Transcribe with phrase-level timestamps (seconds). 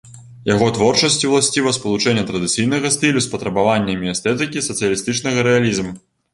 [0.53, 5.99] Яго творчасці ўласціва спалучэнне традыцыйнага стылю з патрабаваннямі эстэтыкі сацыялістычнага рэалізму.